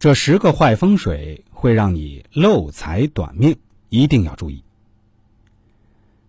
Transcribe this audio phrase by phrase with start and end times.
[0.00, 3.54] 这十个坏风水会让你漏财短命，
[3.90, 4.64] 一定要注意。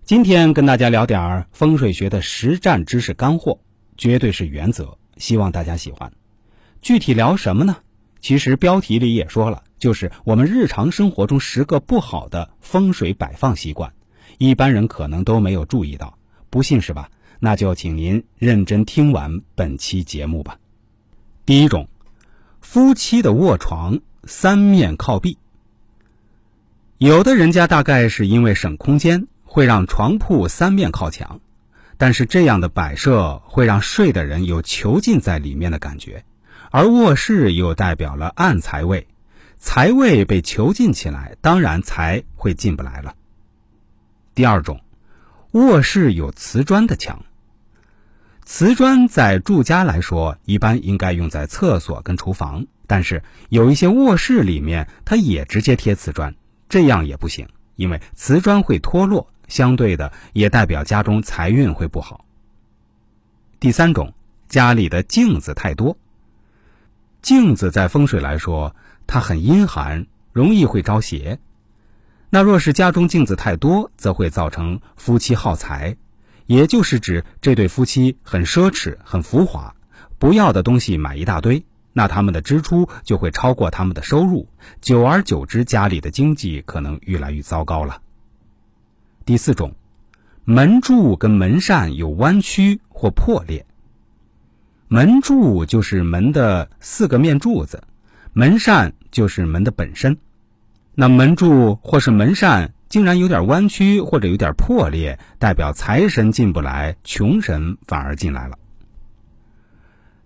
[0.04, 3.62] 今天跟大家聊点儿风水学的实战知识干货，
[3.96, 6.12] 绝对是原则，希望大家喜欢。
[6.82, 7.78] 具体聊什么呢？
[8.20, 13.94] 其实标题里也说了，就是我们日常生活中十个不好的风水摆放习惯，
[14.38, 16.18] 一般人可能都没有注意到。
[16.50, 17.10] 不信是吧？
[17.40, 20.60] 那就请您认真听完本期节目吧。
[21.46, 21.88] 第一种。
[22.62, 25.38] 夫妻的卧床三面靠壁，
[26.98, 31.42] 有的人家大概是因为省空间，会让床铺三面靠墙，
[31.98, 36.24] 但是这样的摆设会让睡的人有囚禁在里面的感觉，
[36.70, 39.08] 而卧室又代表了暗财位，
[39.58, 43.16] 财位被囚禁起来，当然财会进不来了。
[44.34, 44.80] 第二种，
[45.52, 47.26] 卧室有瓷砖的墙。
[48.44, 56.34] 瓷砖在住家来说，一般应该用在厕所跟厨房，但是有一些卧室里面，它也直接贴瓷砖，
[56.68, 62.26] 这样也不行，因为瓷砖会脱落，相对的也代表家中财运会不好。
[63.60, 64.14] 第三种，
[64.50, 65.96] 家里的镜子太多。
[67.22, 71.40] 镜子在风水来说，它很阴寒，容易会招邪。
[72.32, 75.96] 那若是家中镜子太多，则会造成夫妻耗财。
[76.52, 79.74] 也就是指这对夫妻很奢侈、很浮华，
[80.20, 84.50] 不要的东西买一大堆，那他们的支出就会超过他们的收入，
[84.82, 88.02] 久而久之，家里的经济可能越来越糟糕了。
[89.24, 89.76] 第四种，
[90.44, 93.66] 门柱跟门扇有弯曲或破裂。
[94.90, 97.82] 门柱就是门的四个面柱子，
[98.34, 100.18] 门扇就是门的本身，
[100.96, 102.74] 那门柱或是门扇。
[102.92, 108.60] 竟然有点弯曲或者有点破裂，代表财神进不来，穷神反而进来了。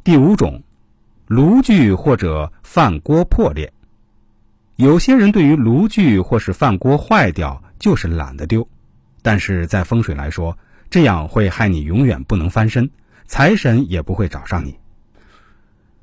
[0.03, 0.63] 第五种，
[1.27, 3.72] 炉具或者饭锅破裂。
[4.77, 8.67] 有些人对于炉具或是饭锅坏掉就是懒得丢，
[9.22, 10.57] 但是在风水来说，
[10.89, 12.89] 这样会害你永远不能翻身，
[13.28, 14.75] 财神也不会找上你。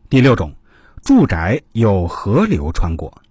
[0.08, 0.54] 第六种，
[1.02, 3.21] 住宅有河流穿过。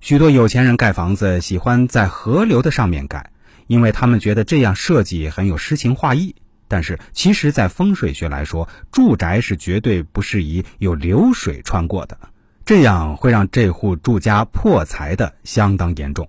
[0.00, 3.30] 许多有钱人盖房子喜欢在河流的上面盖，
[3.66, 6.36] 因为他们觉得这样设计很有诗情画意。
[6.68, 12.18] 但是，其实，在风水学来说，住宅是绝对不适宜有流水穿过的，
[12.66, 16.28] 这样会让这户住家破财的相当严重。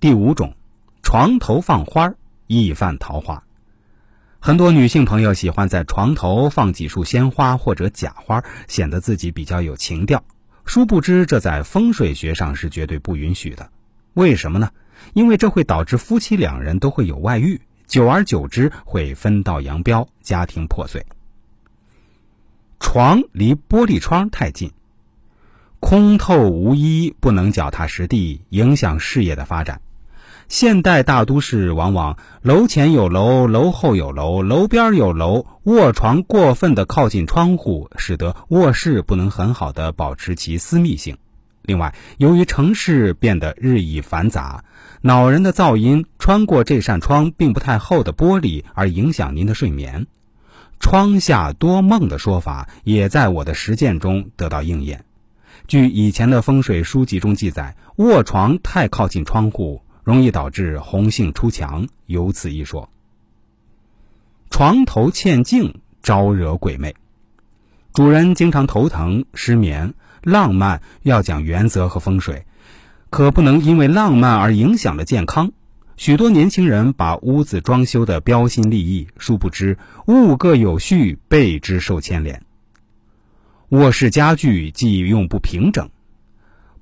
[0.00, 0.54] 第五种，
[1.02, 2.14] 床头放花
[2.46, 3.44] 易犯桃花。
[4.38, 10.24] 很多女性朋友喜欢在床头放几束鲜花或者假花，显得自己比较有情调。
[10.70, 13.72] 殊不知，这在风水学上是绝对不允许的。
[14.14, 14.70] 为什么呢？
[15.14, 21.04] 因为这会导致夫妻两人都会有外遇，久而久之会分道扬镳，家庭破碎。
[22.78, 24.70] 床离玻璃窗太近，
[25.80, 29.80] 空透无依，不能脚踏实地，影响事业的发展。
[30.50, 41.18] 现代大都市往往楼前有楼，楼后有楼，楼边有楼，卧床过分的靠近窗户，使得卧室不能很好的保持其私密性。
[41.62, 44.64] 另外，由于城市变得日益繁杂，
[45.02, 50.08] 恼人的噪音穿过这扇窗并不太厚的玻璃，而影响您的睡眠。
[50.80, 55.04] 窗下多梦的说法也在我的实践中得到应验。
[55.68, 59.82] 据以前的风水书籍中记载，卧床太靠近窗户。
[60.04, 62.88] 容易导致红杏出墙，有此一说。
[64.50, 66.94] 床头欠镜招惹鬼魅，
[67.92, 69.94] 主人经常头疼、失眠。
[70.22, 72.44] 浪漫要讲原则和风水，
[73.08, 75.52] 可不能因为浪漫而影响了健康。
[75.96, 82.42] 许多年轻人把屋子装修的标新立异，殊不知物各有序，备之受牵连。
[83.70, 85.88] 卧室家具忌用不平整。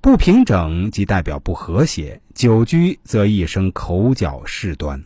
[0.00, 5.02] 不平整即代表不和谐，久居则一生口角事端。